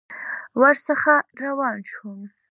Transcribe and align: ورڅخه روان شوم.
ورڅخه 0.61 1.15
روان 1.43 1.77
شوم. 1.91 2.19